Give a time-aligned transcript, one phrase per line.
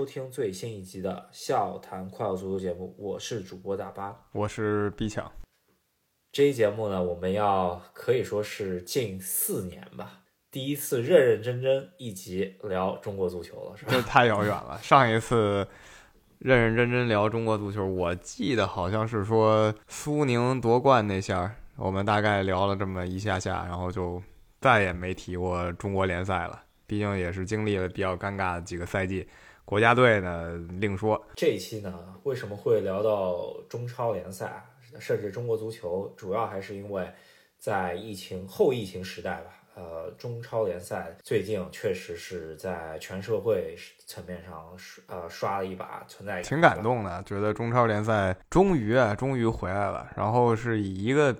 [0.00, 5.30] 收听最新一集的《笑谈快乐足球》节目，我是主播大巴，我是毕强。
[6.32, 13.92] 这一节目呢，我们要可以说是近四年吧，第一次认认真真一集聊中国足球了，是吧？
[13.92, 14.78] 这太遥远了。
[14.80, 15.68] 上一次
[16.38, 24.22] 认认真真聊中国足球，我记得好像是说苏宁夺冠那下，我们大概聊了这么一下下，然后就
[24.62, 26.62] 再也没提过中国联赛了。
[26.86, 29.28] 毕竟也是经历了比较尴尬的几个赛季。
[29.70, 31.24] 国家队呢，另说。
[31.36, 31.94] 这一期呢，
[32.24, 34.66] 为什么会聊到中超联赛，
[34.98, 36.12] 甚至中国足球？
[36.16, 37.08] 主要还是因为，
[37.56, 43.76] 在疫情后疫情时代吧，呃，中超联赛最近确实是在全社会
[44.08, 44.76] 层面上，
[45.06, 46.42] 呃，刷了一把存在感。
[46.42, 51.32] 挺感动的，觉得中超联赛终于啊，终于回来了，然后是以一个。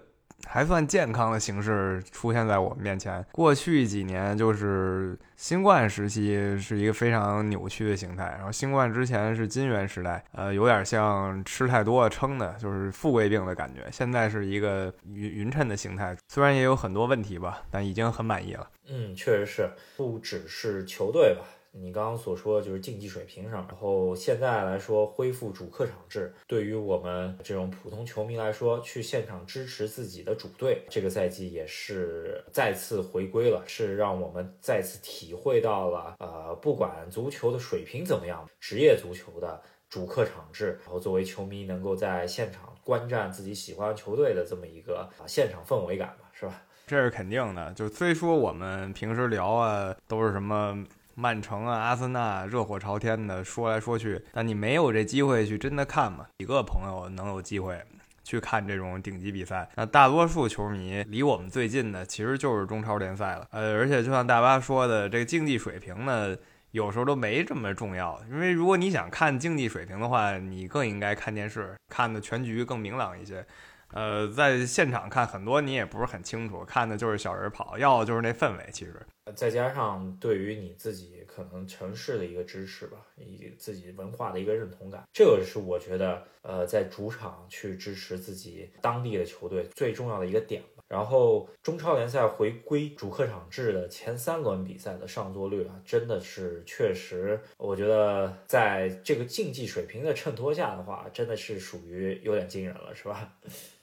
[0.46, 3.24] 还算健康的形式出现在我们面前。
[3.32, 8.34] 过去几年就是新冠时期，是一个非常扭曲的形态。
[8.36, 13.86] 然后新冠之前是金元时代，呃，有点像吃太多撑的，就是富贵病的感觉。
[13.90, 18.68] 现在是一个匀匀称的形态，虽然也有很多问题吧，但已经很满意了。
[18.88, 21.44] 嗯，确实是，不只是球队吧。
[21.72, 46.62] 你刚刚所说就是竞技水平上，然后现在来说恢复主客场制，对于我们这种普通球迷来说，去现场支持自己的主队，这个赛季也是再次回归了，是让我们再次体会到了，呃，不管足球的水平怎么样，职业足球的主客场制，然后作为球迷能够在现场观战自己喜欢球队的这么一个啊现场氛围感吧，是吧？
[46.88, 47.72] 这是肯定的。
[47.74, 50.84] 就虽说我们平时聊啊，都是什么。
[51.20, 56.26] 曼城啊，阿森纳热火朝天的说来说去，但你没有这机会去真的看嘛？
[56.38, 57.78] 几个朋友能有机会
[58.24, 59.68] 去看这种顶级比赛？
[59.74, 63.46] 那大多数球迷离我们最近的其实就是中超联赛了。
[63.50, 66.34] 呃，而且就像大巴说的，这个竞技水平呢，
[66.70, 68.18] 有时候都没这么重要。
[68.30, 73.44] 因为如果你想看竞技水平的话，你更应该看电视，看的全局更明朗一些。
[73.92, 78.68] 呃，在现场看很多你也不是很清楚，看的就是小人跑，要的就是那氛围。
[78.72, 78.94] 其实，
[79.34, 90.84] 再加上对于你自己可能城市的一个支持吧，以自己文化的一个认同感，这个是我觉得呃，在主场去支持自己当地的球队最重要的一个点吧。
[90.88, 103.32] 然后，中超联赛回归主客场制的前三轮比赛的上座率啊，真的是确实，我觉得在这个竞技水平的衬托下的话，真的是属于有点惊人了，是吧？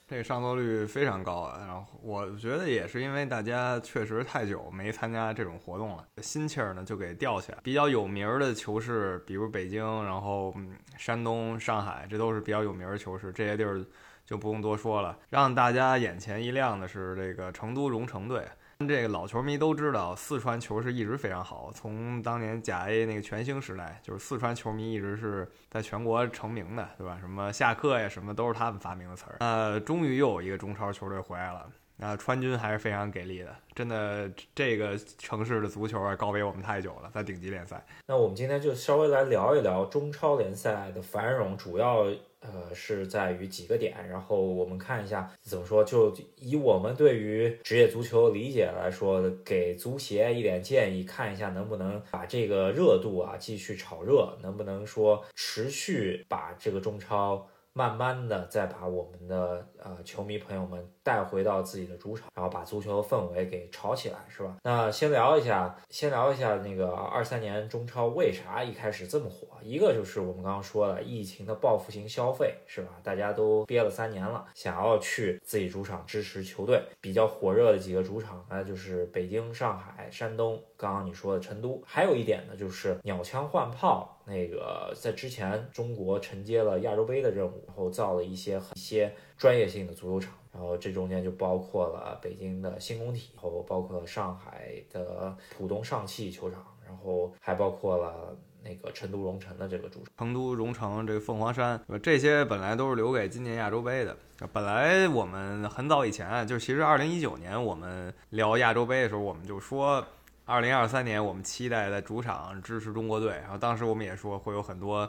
[0.08, 7.58] 这个上座率非常高啊，然后我觉得也是因为大家确实太久没参加这种活动了，心气儿呢就给吊起来。
[7.62, 10.54] 比较有名的球市，比如北京，然后
[10.96, 13.84] 山东、上海，这都是比较有名的球市，这些地儿
[14.24, 15.14] 就不用多说了。
[15.28, 18.48] 让大家眼前一亮的是这个成都蓉城队。
[18.86, 21.72] 这个老球迷都知道，四川球是一直非常好。
[21.74, 27.18] 从当年甲 A 那个全兴时代，就是四川球迷一直是在全国成名的，对吧？
[27.20, 29.36] 什么下课呀，什么都是他们发明的词儿。
[29.40, 31.68] 呃，终于又有一个中超球队回来了。
[31.96, 37.84] 那川军还是非常给力的，真的，这个城市的足球啊，高比我们太久了，在顶级联赛。
[38.06, 42.06] 那我们今天就稍微来聊一聊中超联赛的繁荣，主要。
[42.40, 57.48] 呃，是在于几个点，然后我们看一下怎么说，就以我们对于职业足球理解来说，给足协一点建议，看一下能不能把这个热度啊继续炒热，能不能说持续把这个中超
[57.78, 60.84] 慢慢的再把我们的呃球迷朋友们。
[61.08, 64.56] 带回到自己的主场，然后把足球的氛围给炒起来，是吧？
[64.62, 69.46] 那先聊一下，先聊一下那个二三年中超为啥一开始这么火？
[69.62, 72.88] 一个就是我们刚刚说了，疫情的报复性消费，是吧？
[73.02, 76.82] 大家都憋了三年了，想要去自己主场支持球队。
[77.00, 80.62] 比较火热的几个主场呢，就是北京、上海、山东。
[80.76, 84.17] 刚刚你说的成都，还有一点呢，就是鸟枪换炮。
[84.28, 90.34] 那个在之前，中国承接了亚洲杯的任务，然后造了一些一些专业性的足球场。
[90.52, 100.12] 然后这中间就包括了北京的新工体，然后包括了上海的浦东上汽球场，然后还包括了那个成都蓉城的这个主场。
[100.16, 104.16] 成都蓉城这个凤凰山，这些本来都是留给今年亚洲杯的。
[104.52, 110.04] 本来我们很早以前，就其实二零一九年我们聊亚洲杯的时候，我们就说
[110.48, 113.36] 二零二三年我们期待在主场支持中国队。
[113.42, 115.08] 然后当时我们也说会有很多。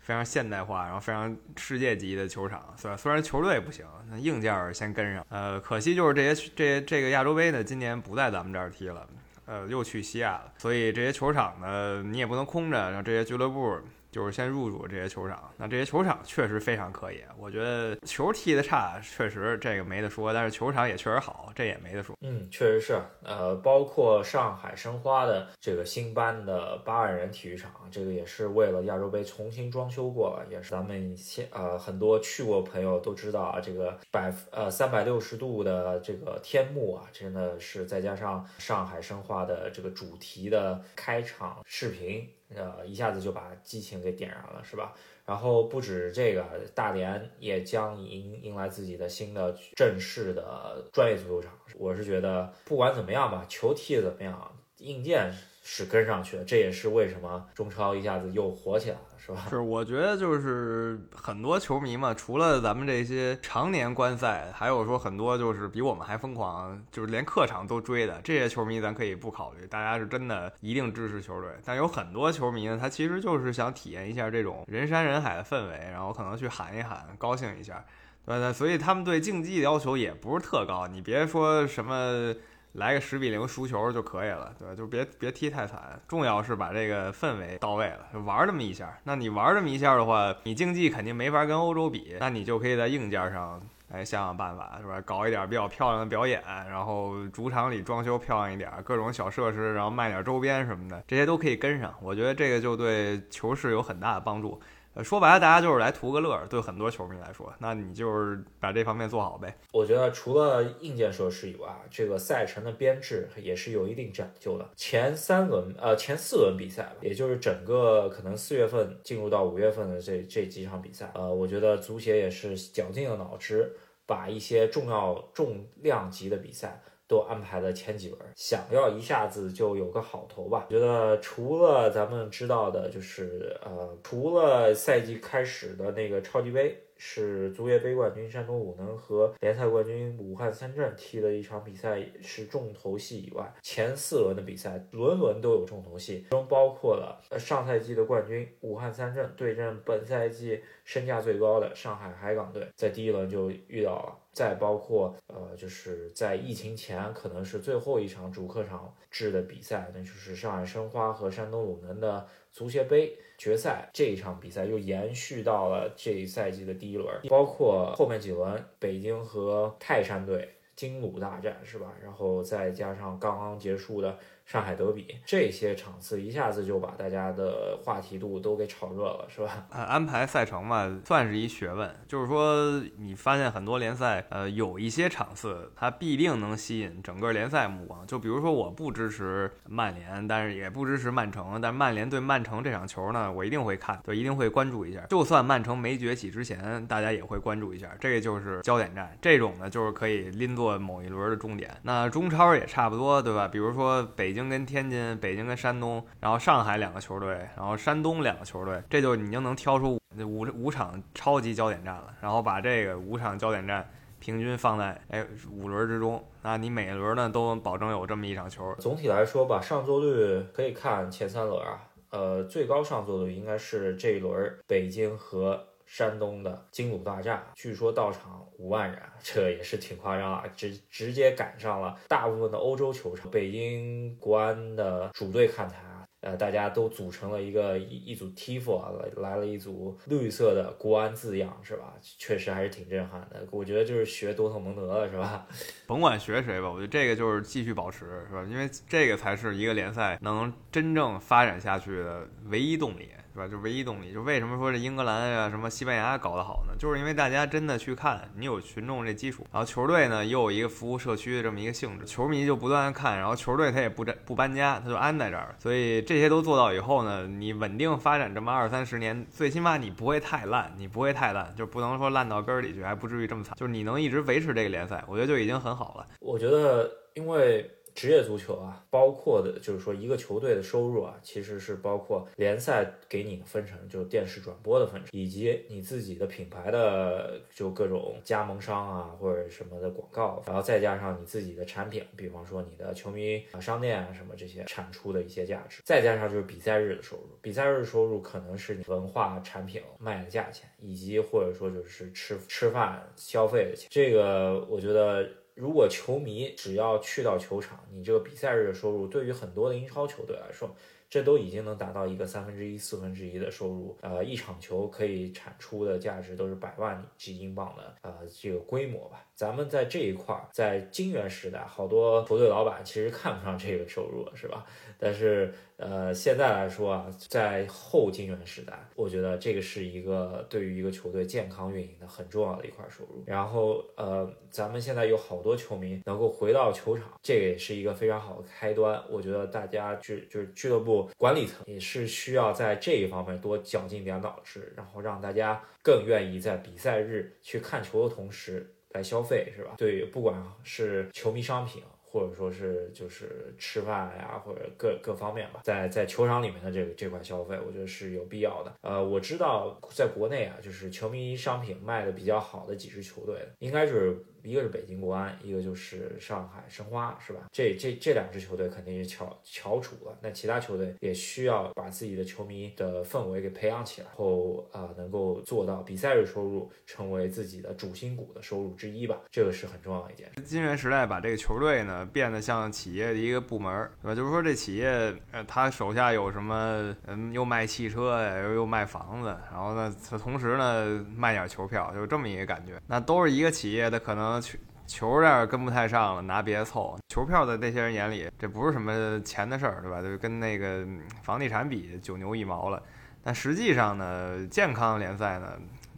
[0.00, 5.22] 非常现代化，然后非常世界级的球场，虽然虽然球队不行，那硬件先跟上。
[5.28, 9.06] 呃，可惜就是这些这这个亚洲杯呢，今年不在咱们这儿踢了，
[9.44, 10.50] 呃，又去西亚了。
[10.56, 13.78] 所以这些球场呢，你也不能空着，让这些俱乐部
[14.10, 15.50] 就是先入驻这些球场。
[15.56, 22.16] 那这些球场确实非常可以，我觉得球踢得差，确实这个没得说，但是球场也确实好，这也没得说。
[22.20, 23.00] 嗯，确实是。
[23.22, 42.28] 呃，包括上海申花的这个新搬的八万人体育场，这个也是为了亚洲杯重新装修过了，也是咱们现呃很多去过朋友都知道啊，这个百呃三百六十度的这个天幕啊，真的是再加上上海申花的这个主题的开场视频。
[42.54, 44.94] 呃，一下子就把激情给点燃了，是吧？
[45.26, 51.52] 然后不止这个，大连也将迎迎来自己的新的正式的专业足球场。
[51.76, 55.30] 我是觉得，不管怎么样吧，球踢的怎么样，硬件。
[55.70, 59.46] 是跟上去了，这也是为什么中超一下子又火起来了，是吧？
[59.50, 71.50] 是，我觉得就是很多球迷嘛，除了咱们这些常年观赛，还有说很多就是比我们还疯狂，就是连客场都追的这些球迷，咱可以不考虑，大家是真的一定支持球队。
[71.62, 77.84] 但有很多球迷呢，他其实就是想体验一下这种人山人海的氛围，然后可能去喊一喊，高兴一下，
[78.24, 78.50] 对对？
[78.54, 82.34] 所以他们对竞技的要求也不是特高，你别说什么。
[82.72, 84.74] 来个十比零输球就可以了，对吧？
[84.74, 88.96] 就别别踢太惨，重要是把这个氛围到位了，玩这么一下。
[89.04, 95.00] 那你玩这么一下的话，你竞技肯定没法跟欧洲比，那你就可以在硬件上来想想办法，是吧？
[95.00, 101.92] 搞一点比较漂亮的表演，然后主场里装修漂亮一点，各种小设施，然后卖点周边什么的，这些都可以跟上。
[102.00, 104.60] 我觉得这个就对球市有很大的帮助。
[105.02, 109.56] 说白了，大家就是来图个乐儿，对很多球迷来说，那你就是把这方面做好呗。
[109.72, 114.68] 我觉得除了硬件设施以外，这个赛程的编制也是有一定讲究的。
[114.74, 126.82] 前三轮，呃，前四轮比赛，也就是整个可能四月份进入到五月份的这这几场比赛，呃，我觉得足协也是绞尽了脑汁，把一些重要重量级的比赛。
[127.08, 130.66] 都安排了前几轮，想要一下子就有个好头吧。
[130.70, 136.84] 觉得除了咱们知道的，就是呃，除了赛季开始的那个超级杯。
[136.98, 163.16] 是足协杯冠军山东鲁能和联赛冠军武汉三镇踢的一场比赛是重头戏以外，前四轮的比赛轮轮都有重头戏，其中包括了上赛季的冠军武汉三镇对阵本赛季身价最高的上海海港队，在第一轮就遇到了，再包括呃就是在疫情前可能是最后一场主客场制的比赛，那就是上海申花和山东鲁能的足协杯。
[163.38, 170.46] 决赛这一场比赛又延续到了这一赛季的第一轮，包括后面几轮北京和泰山队
[170.76, 171.94] 金鲁大战是吧？
[172.02, 174.18] 然后再加上刚刚结束的。
[174.48, 179.66] 上海德比这些场次一下子就把大家的话题度都给炒热了，是吧？
[179.68, 181.94] 呃，安排赛程嘛，算是一学问。
[182.08, 188.06] 就是说，你发现很多联赛，呃，有一些场次它必定能吸引整个联赛目光。
[188.06, 195.04] 就比如说，我不支持曼联，但是也不支持曼城，但曼联对曼城这场球呢，我一定会看，就一定会关注一下。
[195.10, 197.94] 就算曼城没崛起之前，大家也会关注一下。
[198.00, 201.70] 这个就是焦点战，这种呢就是可以拎作某一轮的重点。
[201.82, 203.46] 那中超也差不多，对吧？
[203.46, 204.48] 比如说北京京。
[204.48, 212.14] 北京跟天津，北京跟山东，然后上海两个球队，然后山东两个球队，这就已经能挑出五五场超级焦点战了。
[212.20, 213.90] 然后把这个五场焦点战
[214.20, 218.72] 平均放在哎五轮之中，那你每轮呢都保证有这么一场球。
[218.78, 225.67] 总体来说吧，上座率可以看前三轮啊，呃，最高上座率应该是这一轮北京和。
[225.88, 230.44] 山东的金鲁大战，据说到场五万人，这也是挺夸张啊！
[230.54, 233.30] 直直接赶上了大部分的欧洲球场。
[233.30, 235.78] 北京国安的主队看台，
[236.20, 241.94] 呃，大家都组成了一个一一组 Tifo 啊，来来了一组绿色的国安字样，是吧？
[242.02, 243.48] 确实还是挺震撼的。
[243.50, 245.46] 我觉得就是学多特蒙德了，是吧？
[245.88, 248.44] 甭管学谁吧，我觉得这个就是继续保持，是吧？
[248.44, 253.08] 因为这个才是一个联赛能真正发展下去的唯一动力。
[253.38, 253.46] 是吧？
[253.48, 256.74] 就唯一动力，就为什么说这英格兰呀、什么西班牙搞得好呢？
[256.76, 265.54] 就是因为大家真的去看，你有群众这基础，然后球队呢又有一个服务社区的这么一个性质，球迷就不断看，然后球队他也不不搬家，他就安在这儿。
[265.60, 273.56] 所以这些都做到以后呢，你稳定发展这么二三十年，最起码你不会太烂，你不会太烂，就不能说烂到根儿里去，还不至于这么惨。
[273.56, 276.06] 就是你能一直维持这个联赛，我觉得就已经很好了。
[276.18, 277.70] 我觉得，因为。
[277.98, 305.28] 职业足球啊，包括的就是说一个球队的收入啊，其实是包括联赛给你的分成，就是电视转播的分成，以及你自己的品牌的就各种加盟商啊或者什么的广告，然后再加上你自己的产品，比方说你的球迷商店啊什么这些产出的一些价值，再加上就是比赛日的收入，比赛日收入可能是你文化产品卖的价钱，以及或者说就是吃吃饭消费的钱，这个我觉得。
[305.58, 310.70] 如果球迷只要去到球场，你这个比赛日的收入对于很多的英超球队来说，
[311.10, 313.98] 这都已经能达到一个三分之一、四分之一的收入。
[314.00, 319.24] 呃，一场球可以产出的价值都是百万级英镑的呃这个规模吧。
[319.34, 324.64] 咱们在这一块，在金元时代，好多球队老板其实看不上这个收入了，是吧？
[324.98, 333.22] 但是，呃，现在来说啊，在后金元时代，我觉得这个是一个对于一个球队健康运营的很重要的一块收入。
[333.26, 339.00] 然后，呃，咱们现在有好多球迷能够回到球场，这个也是一个非常好的开端。
[339.08, 348.74] 我觉得大家俱就是俱乐部管理层也是需要在这一方面多绞尽点脑汁，然后让大家更愿意在比赛日去看球的同时。
[348.92, 349.74] 来消费是吧？
[349.76, 358.72] 对，不管是球迷商品，或者说是就是吃饭呀，或者各各方面吧，在在球场里面的这个这块消费，我觉得是有必要的。
[358.80, 364.24] 呃，我知道在国内啊，就是球迷商品卖的比较好的几支球队，应该是。
[364.42, 367.40] 一个是北京国安，一个就是上海申花，是吧？
[367.52, 370.16] 这这这两支球队肯定是翘翘楚了。
[370.20, 379.18] 那其他球队也需要把自己的球迷的氛围给培养起来，后啊能够做到比赛日收入成为自己的主心骨的收入之一吧。
[379.30, 380.30] 这个是很重要一点。
[380.44, 384.14] 金元时代把这个球队呢变得像企业的一个部门，对吧？
[384.14, 384.88] 就是说这企业
[385.32, 392.80] 呃，他手下有什么，嗯，又卖汽车呀，又又卖房子，然后呢，他同时呢卖点球票，就这么一个感觉。
[392.86, 394.27] 那都是一个企业的可能。
[394.40, 396.98] 球球这儿跟不太上了，拿别的凑。
[397.08, 400.00] 球票在那些人眼里，这不是什么钱的事儿，对吧？
[400.00, 400.86] 就跟那个
[401.22, 402.82] 房地产比，九牛一毛了。
[403.22, 405.52] 但实际上呢，健康联赛呢，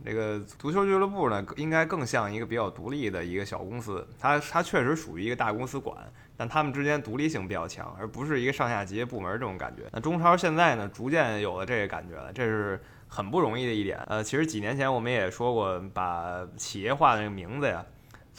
[0.05, 4.05] 这个足球俱乐部呢，应该更像一个比较独立的一个小公司。
[4.19, 5.97] 它它确实属于一个大公司管，
[6.37, 9.85] 但他们之间独立性比较强，而不是一个上下级部门这种感觉。
[9.93, 14.01] 那中超现在呢，逐渐有了这个感觉了，这是很不容易的一点。
[14.09, 17.85] 呃，其实几年前我们也说过，把企业化的那个名字呀。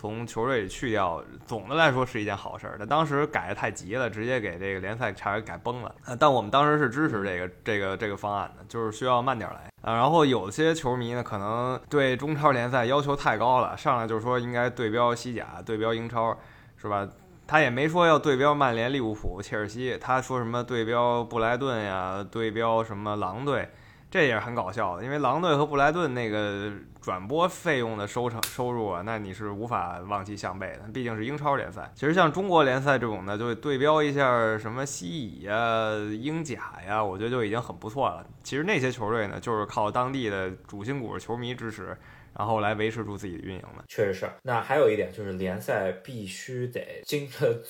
[0.02, 2.76] 从球队里去掉，总的来说是一件好事儿。
[2.80, 5.94] 但当时改的太急了，直接给这个联赛差点改崩了。
[6.20, 9.94] 但我们当时是支持这个这个这个方案的，就是需要慢点来啊。
[9.94, 16.36] 然后有些球迷呢，可能对中超联赛要求太高了，上来就是说应该对标西甲、对标英超，
[16.78, 17.08] 是吧？
[17.46, 23.70] 他也没说要对标曼联、利物浦、切尔西，他说什么对标布莱顿呀，对标什么狼队。
[24.12, 26.70] 这也是很搞笑的，因为狼队和布莱顿那个
[27.02, 31.90] 转播费用的收成收入啊，那你是无法望其项背的，毕竟是英超联赛。
[31.96, 38.26] 其实像中国联赛这种呢，就对标一下什么西乙呀、英甲呀，我觉得就已经很不错了。
[38.44, 41.98] 其实那些球队呢，就是靠当地的主心骨球迷支持。
[42.38, 44.30] 然后来维持住自己的运营的，确实是。
[44.44, 47.28] 那还有一点就是联赛必须得经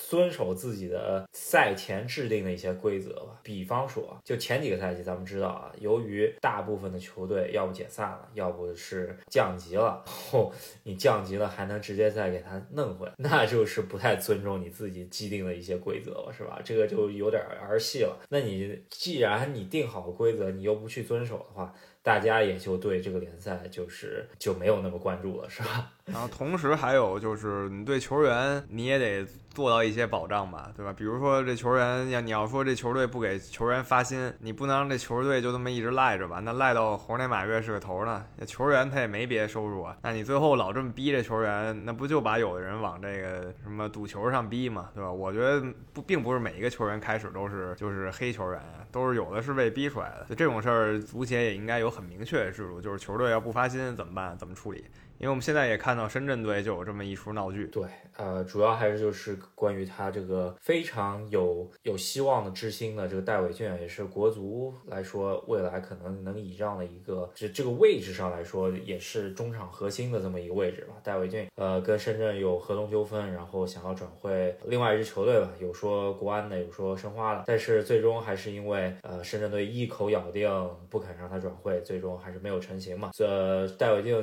[0.08, 3.40] 遵守自己的赛前制定的一些规则吧。
[3.42, 10.52] 比方说，就前几个赛季，咱们知道啊，由于大部分的球队要不解散了，要不是降级了，后
[10.84, 16.60] 你降级了还能直接再给他弄回来，那就是不太尊重你自己既定的一些规则了，是吧？
[16.64, 18.16] 这个就有点儿戏了。
[18.28, 25.90] 那你既然你定好规则，你又不去遵守的话，大家也就对这个联赛就是就没有那么关注了，是吧？
[26.04, 30.92] 然后同时还有就是你对球员你也得做到一些保障吧，对吧？
[30.92, 36.40] 比如说这球员要你要说这球队不给球员发薪，你不能让这球队就这么一直赖着吧？
[36.40, 38.24] 那赖到猴年马月是个头呢。
[38.46, 45.12] 球员他也没别的收入啊，那你最后老这么逼这球员，那不就把有的人往这个什么赌球上逼嘛，对吧？
[45.12, 50.26] 我觉得不并不是每一个球员开始都是就是黑球员啊，都是有的是被逼出来的。
[50.28, 54.38] 就这种事儿，足协也应该有很明确的制度，就是球队要不发薪怎么办？
[54.38, 54.84] 怎么处理？
[55.18, 57.66] 因为我们现在也看到深圳队就有这么一出闹剧。
[57.66, 57.84] 对，
[58.16, 70.94] 呃，主要还是就是关于他这个非常有有希望的之星的这个戴伟俊，也是国足来说未来可能能倚仗的一个，这这个位置上来说也是中场核心的这么一个位置吧。
[71.04, 80.50] 戴伟俊，呃，跟深圳有合同纠纷，然后想要转会另外一支球队吧，有说国安的，有说申花的，但是最终还是因为呃深圳队一口咬定
[80.90, 83.10] 不肯让他转会，最终还是没有成型嘛。
[83.12, 84.20] 这戴伟俊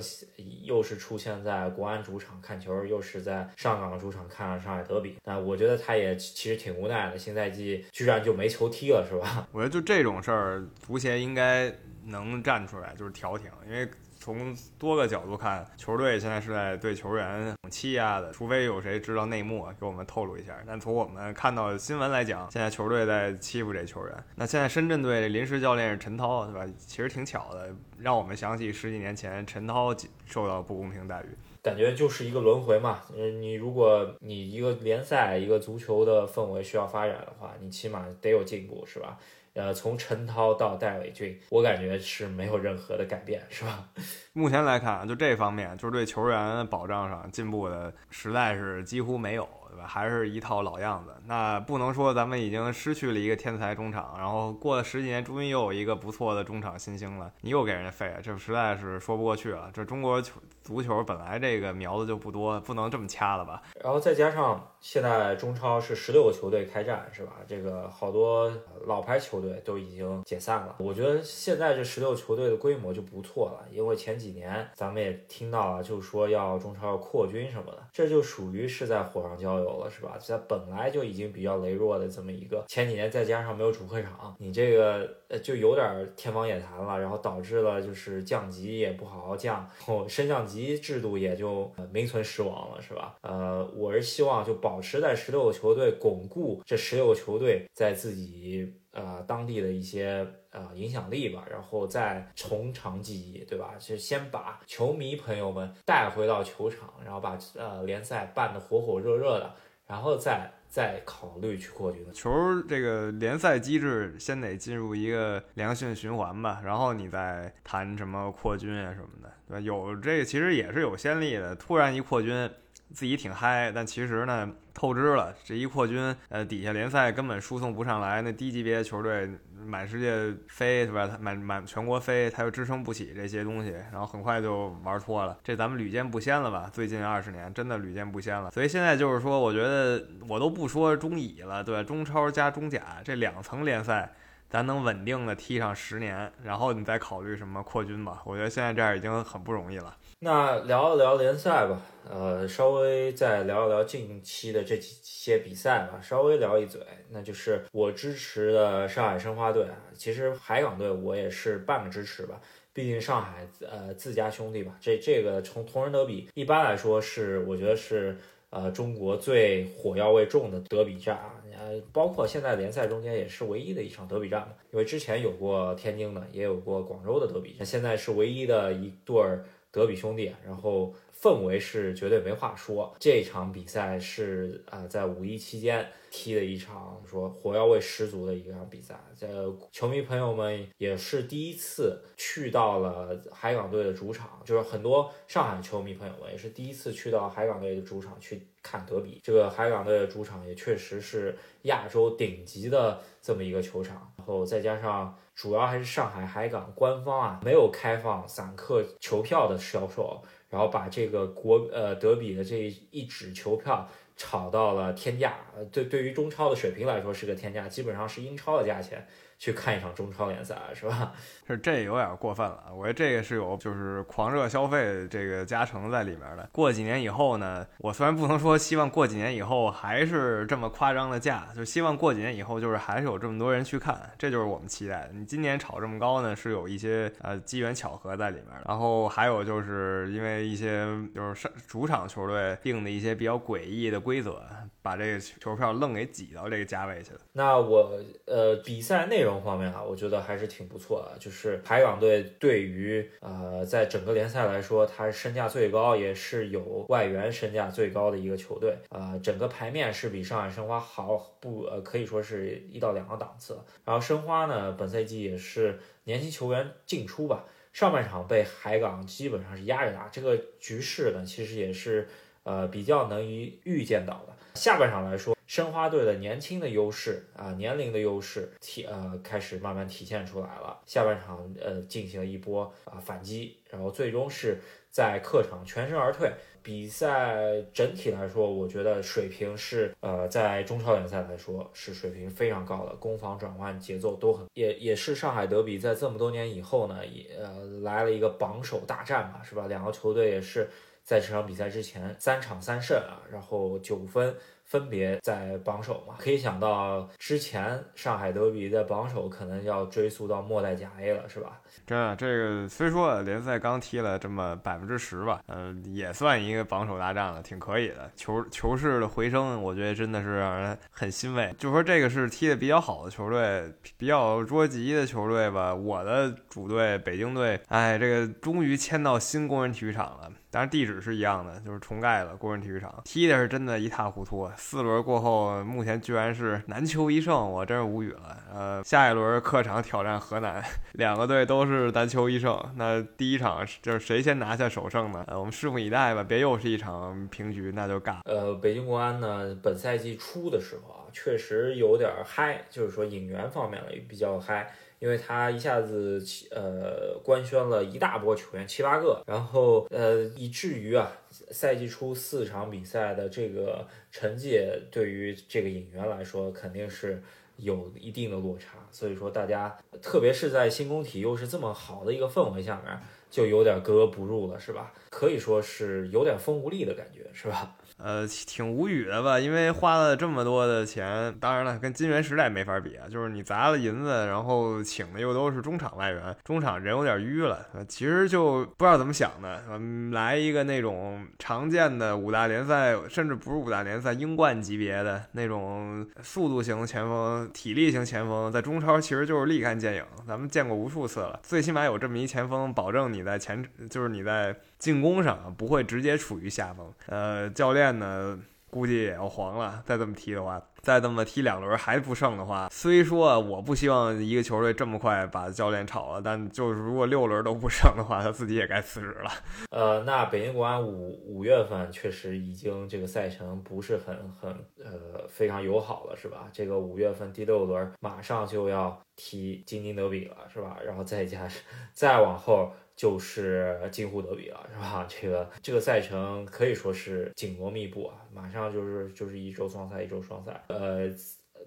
[0.66, 0.84] 又。
[0.90, 7.18] 是出现在国安主场看球，又是在上港主场看上海德比，但我觉得他也其实挺无奈的。
[7.20, 9.48] 新赛季居然就没球踢了，是吧？
[9.54, 11.72] 我觉得就这种事儿，足协应该
[12.06, 13.88] 能站出来，就是调停，因为。
[14.20, 20.54] 从多个角度看，球队现在是在对球员欺压的，除非有谁知道内幕给我们透露一下。
[20.68, 24.24] 但从我们看到新闻来讲，现在球队在欺负这球员。
[24.36, 26.68] 那现在深圳队临时教练是陈涛，对吧？
[26.78, 29.96] 其实挺巧的，让我们想起十几年前陈涛
[30.26, 33.00] 受到不公平待遇，感觉就是一个轮回嘛。
[33.16, 39.18] 嗯，你如果你一个联赛、一个足球的氛围需要发展的话，你起码得有进步，是吧？
[39.60, 43.86] 呃，从陈涛到戴伟俊，我感觉是没有任何的改变，是吧？
[44.32, 49.46] 目前来看，就这方面，就是对球员保障上进步的实在是几乎没有。
[49.70, 49.86] 对吧？
[49.88, 51.12] 还是一套老样子。
[51.26, 59.70] 那不能说咱们已经失去了一个天才中场，然后过了十几年，终于又有一个不错的中场新星了，你又给人家废了，这实在是说不过去了。
[59.74, 63.62] 这中国球足球本来这个苗子就不多，不能这么掐了吧？
[63.82, 67.34] 然后再加上现在中超是十六个球队开战，是吧？
[67.48, 68.52] 这个好多
[68.86, 70.76] 老牌球队都已经解散了。
[70.80, 80.18] 我觉得现在这十六球队的规模就不错了，因为前几年咱们也听到了，就说要中超要扩军什么的，这就属于是在火上浇有了，是吧？
[80.20, 93.16] 在本来就已经比较羸弱的这么一个，前几年再加上没有主客场，你这个呃就有点天方夜谭了，然后导致了就是降级也不好好降，后升降级制度也就名存实亡了，是吧？
[93.22, 103.76] 呃，我是希望就保持在十六个球队，巩固这十六个球队在自己呃当地的一些呃影响力吧，然后再从长计议，对吧？
[103.80, 109.54] 就先把球迷朋友们带回到球场，然后把呃联赛办得火火热热的，
[109.86, 112.06] 然后再再考虑去扩军。
[112.14, 112.30] 球
[112.68, 119.60] 这个联赛机制先得进入一个良性循环吧，然后你再谈什么扩军啊什么的，对吧？
[119.60, 122.50] 有这个其实也是有先例的，突然一扩军。
[122.94, 125.34] 自己挺嗨，但其实呢透支了。
[125.44, 129.30] 这一扩军，呃，底下联赛根本输送不上来，那低级别球队
[129.66, 131.10] 满世界飞，是吧？
[131.20, 135.38] 满满全国飞，他又支撑不起这些东西，然后很快就玩脱了。
[135.44, 136.70] 这咱们屡见不鲜了吧？
[136.74, 138.52] 最近二十年真的屡见不鲜了。
[138.52, 144.14] 所以现在就是说，我觉得我都不说中乙了，对吧中超加中甲这两层联赛。
[144.50, 148.20] 咱能稳定的踢上十年，然后你再考虑什么扩军吧。
[148.26, 149.96] 我觉得现在这样已经很不容易了。
[150.22, 156.82] 那聊一聊联赛吧，呃，稍微再聊一聊近期的这几些比赛吧，稍微聊一嘴。
[157.10, 162.42] 那就是我支持的上海申花队啊，其实海港队我也是半个支持吧，
[162.74, 164.76] 毕竟上海呃自家兄弟吧。
[164.82, 168.18] 这这个从同仁德比一般来说是，我觉得是。
[168.52, 182.96] 呃，中国最火药味重的德比战啊，呃，包括现在联赛中间也是唯一的一场德比战嘛，因为之前有过天津的，也有过广州的德比，那现在是唯一的一对儿德比兄弟，然后氛围是绝对没话说。
[183.00, 185.88] 这场比赛是啊，在五一期间。
[186.12, 189.28] 踢的一场说火药味十足的一场比赛，这
[189.72, 199.22] 球迷朋友们也是第一次去到了海港队的主场，就是很多上海球迷朋友们也是第一次去到海港队的主场去看德比。
[199.24, 212.58] 这个海港队的主场也确实是亚洲顶级的这么一个球场，然后再加上主要还是上海海港官方啊没有开放散客球票的销售，然后把这个国呃德比的这
[212.92, 213.88] 一纸球票。
[214.22, 215.38] 炒到了天价，
[215.72, 219.08] 对对于中超的水平来说是个天价，基本上是英超的价钱。
[219.40, 221.14] 去看一场中超联赛是吧？
[221.48, 226.48] 是这有点过分了，我觉得这个是有就是狂热消费这个加成在里面的。
[226.52, 235.14] 过几年以后呢，我虽然不能说希望过几年以后还是这么夸张的价，就希望过几年以后就是还是有这么多人去看，这就是我们期待的。
[235.14, 238.48] 你今年炒这么高呢，是有一些呃机缘巧合在里面。
[238.68, 244.44] 然后还有就是因为一些就是上主场球队定的一些比较诡异的规则，
[244.82, 247.22] 把这个球票愣给挤到这个价位去了。
[247.32, 249.29] 那我呃比赛内容。
[249.38, 251.18] 方面啊，我觉得还是挺不错的。
[251.20, 258.78] 就是海港队对于呃，在整个联赛来说，它身价最高，也是有外援身价最高的一个球队。
[258.90, 263.60] 呃，整个牌面是比上海申花好不呃，可以说是一到两个档次。
[263.84, 272.08] 然后申花呢，本赛季也是年轻球员进出吧，上半场被海港基本上是压着打，这个局势呢，其实也是
[272.44, 274.34] 呃比较能预预见到的。
[274.56, 275.36] 下半场来说。
[275.60, 280.80] 申花队的年轻的优势啊，年龄的优势体呃开始慢慢体现出来了。
[280.86, 284.58] 下半场呃进行了一波啊反击，然后最终是
[284.90, 286.32] 在客场全身而退。
[286.64, 299.68] 比赛整体来说，我觉得水平是呃在中超联赛来说是水平非常高的，攻防转换节奏都很也也是上海德比在这么多年以后呢也呃来了一个榜首大战嘛，是吧？
[299.68, 300.70] 两个球队也是
[301.04, 304.34] 在这场比赛之前三场三胜啊，然后九分。
[304.70, 311.60] 分别在榜首嘛，可以想到之前上海德比在榜首可能要追溯到末代甲 A 了，是吧？
[311.88, 318.12] 真的，这个虽说联赛刚踢了这么百分之十吧，嗯，也算一个榜首大战了，挺可以的。
[318.16, 321.52] 球球市的回升，我觉得真的是让人很欣慰。
[321.58, 325.74] 就说这个是踢的比较好的球队，比较捉急的球队吧。
[325.74, 330.32] 我的主队北京队，哎，这个终于迁到新工人体育场了。
[330.52, 334.50] 当然地址是一样的，就是重盖了工人体育场，踢的是真的一塌糊涂。
[334.58, 338.38] 四轮过后，目前居然是难求一胜，我真是无语了。
[338.52, 342.60] 呃，下一轮客场挑战河南， 两个队都是难求一胜。
[342.76, 345.24] 那第一场就是谁先拿下首胜呢？
[345.28, 348.18] 呃，我们拭目以待吧，别又是一场平局，那就尬。
[348.26, 354.72] 呃，北京国安呢，本赛季初的时候啊，确实有点嗨，就是说引援方面呢也比较嗨。
[355.00, 361.12] 因为他一下子呃官宣了一大波球员七八个，然后呃以至于啊
[361.52, 364.60] 赛季初四场比赛的这个成绩
[364.92, 367.22] 对于这个引援来说肯定是
[367.58, 372.98] 有一定的落差，所以说大家特别是在新工体又是这么好的一个氛围下面，
[373.30, 374.94] 就有点格格不入了，是吧？
[375.10, 377.76] 可以说是有点风无力的感觉，是吧？
[378.02, 379.38] 呃，挺无语的吧？
[379.38, 383.08] 因为花了这么多的钱，当然了，跟金元时代没法比啊。
[383.10, 387.66] 就是你砸了银子，然后请的又都是中场外援，中场人有点淤了。
[387.90, 401.38] 其实就不知道怎么想的，嗯，来一个那种常见的五大联赛，甚至不是五大联赛，英冠级别的那种速度型前锋、体力型前锋，在中超其实就是立竿见影，咱们见过无数次了。
[401.44, 404.56] 最起码有这么一前锋，保证你在前，就是你在。
[404.80, 408.40] 进攻上不会直接处于下风，呃，教练呢
[408.72, 409.84] 估计也要黄了。
[409.86, 419.32] 再这么踢的话，再这么踢两轮还不胜的话，虽说我不希望一个球队这么快把教练炒了，但就是如果六轮都不胜的话，他自己也该辞职了。
[419.72, 426.48] 呃，那北京国安五五月份确实已经这个赛程不是很很呃非常友好了，是吧？
[426.54, 430.78] 这个五月份第六轮马上就要踢京津德比了，是吧？
[430.86, 431.46] 然后再加
[431.94, 432.72] 再往后。
[433.00, 435.08] 就是京沪德比了，是吧？
[435.08, 440.62] 这个这个赛程可以说是紧锣密布啊，马上就是就是一周双赛，一周双赛。
[440.68, 441.08] 呃，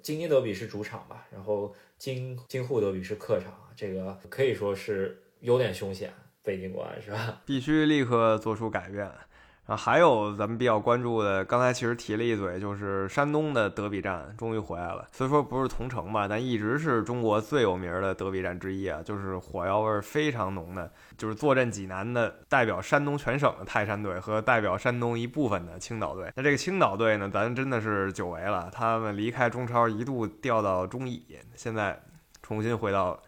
[0.02, 6.12] 京津德比是主场吧，然后京京沪德比是客场，这个可以说是有点凶险。
[6.42, 7.40] 北京国安是吧？
[7.46, 9.10] 必须立刻做出改变。
[9.66, 15.06] 啊，还有咱们比较关注的，刚才其实提了一嘴，就是山东的德比战终于回来了。
[15.12, 26.32] 虽说不是同城吧，但一直是中国最有名的德比战之一啊，就是火药味非常浓的，就是坐镇济南的代表山东全省的泰山队和代表山东一部分的青岛队。
[26.34, 32.02] 那这个青岛队呢，咱真的是久违了，他们离开中超一度掉到中乙，现在
[32.42, 33.22] 重新回到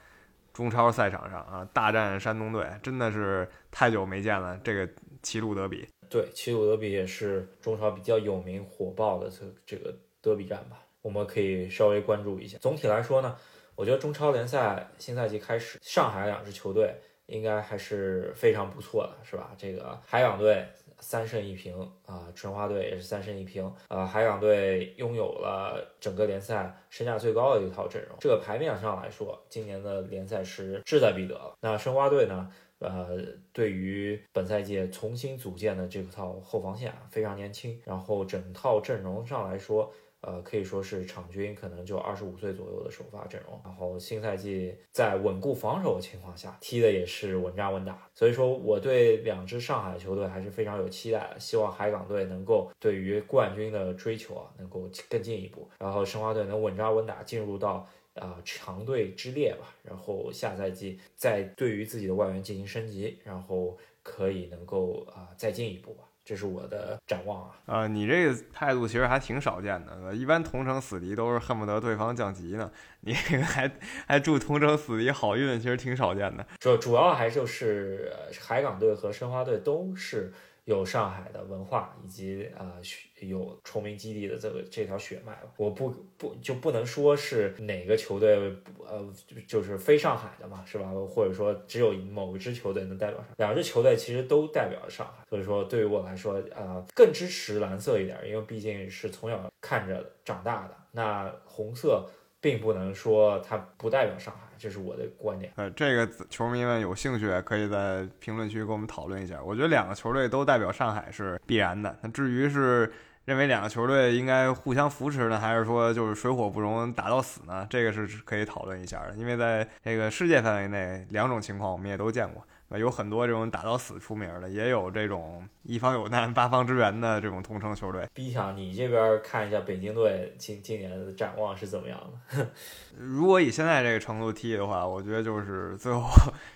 [0.53, 4.59] 中超赛场上啊，大战山东队，真的是太久没见了。
[4.64, 4.88] 这个
[5.23, 5.88] 齐鲁德比。
[6.14, 12.57] 对，齐鲁德比也是中超比较有名、火爆的这这个德比战吧，我们可以稍微关注一下。
[12.59, 13.37] 总体来说呢，
[13.74, 16.94] 我觉得中超联赛新赛季开始，上海两支球队
[17.27, 19.50] 应该还是非常不错的，是吧？
[19.59, 20.64] 这个海港队
[21.00, 31.57] 三胜一平啊，申花队也是三胜一平，呃，海港队拥有了整个联赛身价最高的一套阵容，这个牌面上来说，今年的联赛是志在必得了。
[31.61, 32.48] 那申花队呢？
[32.80, 33.18] 呃，
[33.52, 37.80] 对于本赛季重新组建的这套后防线啊，非常年轻。
[37.84, 43.58] 然后整套阵容上来说，呃，可以说是场均可能就二十五岁左右的首发阵容。
[43.64, 48.06] 然后新赛季在稳固防守的情况下，踢的也是稳扎稳打。
[48.14, 51.40] 所以说，我对两支上海球队还是非常有期待的。
[51.40, 55.66] 希望海港队能够对于冠军的追求啊，能够更进一步。
[55.78, 57.88] 然后申花队能稳扎稳打进入到。
[58.14, 67.61] 啊，强队之列吧，然后下赛季再对于自己的外援进行升级，然后可以能够啊再进一步吧，这是我的展望啊。
[67.66, 73.70] 啊，你这个态度其实还挺少见的，一般同城死敌都是恨不得对方降级呢，你这个还
[74.07, 76.46] 还祝同城死敌好运，其实挺少见的。
[76.61, 80.33] 主主要还就是海港队和申花队都是。
[80.64, 82.74] 有上海的文化以及啊
[83.20, 88.37] 有崇明基地的这个这条血脉了，我不不就不能说是哪个球队
[88.79, 89.12] 呃
[89.46, 90.90] 就是非上海的嘛，是吧？
[91.09, 102.09] 或者说只有某一支球队能代表上，两支球队其实都代表了上海，所以说对于我来说啊更支持蓝色一点，因为毕竟是从小看着长大的，那红色
[102.44, 104.40] 并不能说它不代表上海。
[104.59, 105.50] 这是我的观点。
[105.57, 109.42] 呃，这个球迷们有兴趣可以在评论区跟我们讨论一下。
[109.42, 111.98] 我觉得两个球队都代表上海是必然的。
[112.02, 112.92] 那至于是
[113.24, 117.66] 认为两个球队应该互相扶持呢，还是说就是水火不容打到死呢？
[117.68, 119.14] 这个是可以讨论一下的。
[119.14, 122.46] 因为在这个世界范围内，两种情况我们也都见过。
[122.70, 128.09] 有很多这种打到死出名的，也有这种一方有难八方支援的这种同城球队。
[128.12, 132.00] B 强，你这边看一下北京队今今年的展望是怎么样
[132.33, 132.46] 的？
[132.98, 136.09] 如果以现在这个程度踢的话，我觉得就是 最后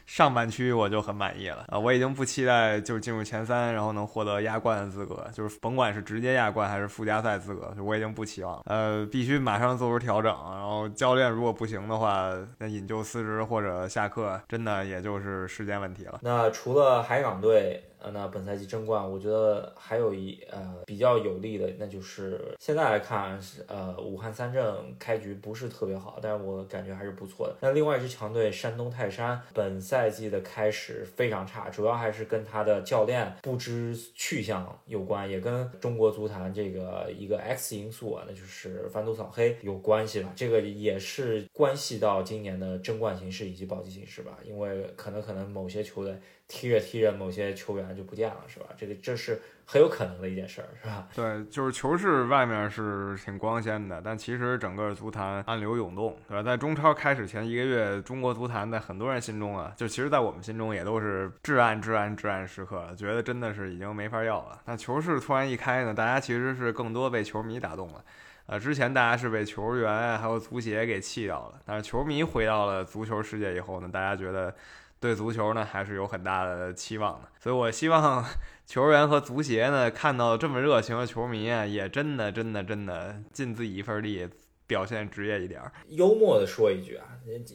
[0.07, 1.79] 上半区我就很满意了啊！
[1.79, 8.61] 我已经不期待就是进入前三，然后能获得亚冠的资格，就是甭管是直接亚冠还是附加赛资格，我已经不期望。
[8.67, 27.57] 呃，必须马上做出调整，然后教练如果不行的话，那引咎辞职或者下课，真的也就是时间问题那除了海港队呃，那本赛季争冠，我觉得还有一呃比较有利的，那就是现在来看是呃武汉三镇开局不是特别好，但是我感觉还是不错的。
[27.61, 40.33] 那另外一支强队山东泰山本赛季的开始非常差，主要还是跟他的教练不知去向有关，也跟中国足坛这个一个 X 因素啊，那就是反赌扫黑有关系吧。
[40.37, 46.17] 这个也是关系到今年的争冠形势以及保级形势吧，因为可能可能某些球队。
[46.49, 48.67] 踢着踢着，某些球员就不见了，是吧？
[48.75, 51.07] 这个这是很有可能的一件事儿，是吧？
[51.15, 56.43] 对，就是球市外面是挺光鲜的，但其实整个足坛暗流涌动，对吧？
[56.43, 64.59] 在中超开始前一个月，中国足坛在很多人心中啊，就其实，在我们心中也都是至暗至暗至暗时刻，觉得真的是已经没法要了。
[64.65, 68.03] 那球市突然一开呢，大家其实是更多被球迷打动了。
[68.47, 74.55] 呃，之前大家是被球员还有足协给气到了，但是球迷回到了足球世界以后呢，大家觉得。
[75.01, 78.25] 对足球呢，还是有很大的期望的，所以我希望
[78.67, 84.29] 球员和足协呢，看到这么热情的球迷啊，也真的、真的、真的尽自己一份力，
[84.67, 85.63] 表现职业一点。
[85.89, 87.07] 幽默的说一句啊，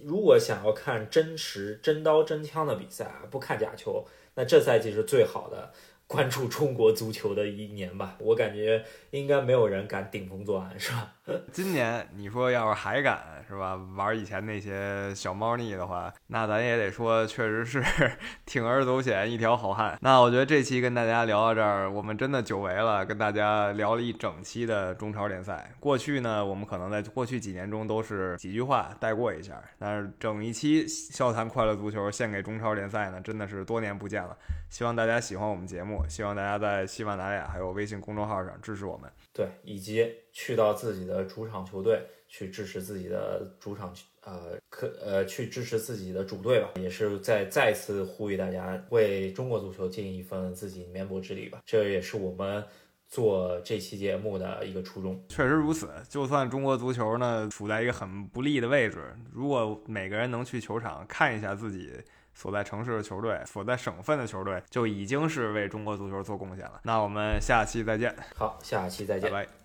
[0.05, 5.71] 如果想要看真实、真刀真枪的比赛啊，不看假球，那这赛季是最好的。
[6.13, 11.11] 关注中国足球的一年吧， 我感觉应该没有人敢顶风作案，是吧？
[11.51, 17.81] 今年你说要是还敢是吧玩以前那些小猫腻的话，那咱也得说确实是
[18.45, 19.97] 铤而走险一条好汉。
[20.01, 25.71] 那我觉得这期跟大家聊到这儿，我们真的久违了，跟大家聊了一整期的中超联赛。
[25.79, 34.37] 过去呢，我们可能在过去几年中都是几句话带过一下，但是整一期笑谈快乐足球献给中超联赛呢，真的是多年不见了。
[34.73, 39.07] 希望大家喜欢我们节目，希望大家在喜马拉雅还有微信公众号上支持我们。
[39.31, 51.61] 对，以及去到自己的主场球队去支持自己的主场，呃，可呃去支持自己的主队吧，也是在再次呼吁大家为中国足球尽一份自己绵薄之力吧。
[51.63, 52.63] 这也是我们
[53.07, 55.23] 做这期节目的一个初衷。
[55.29, 61.93] 确实如此，就算中国足球呢处在一个很不利的位置，如果每个人能去球场看一下自己。
[62.33, 66.79] 所在城市的球队，所在省份的球队，就已经是为中国足球做贡献了。
[66.83, 68.15] 那我们下期再见。
[68.35, 69.62] 好，下期再见，拜拜。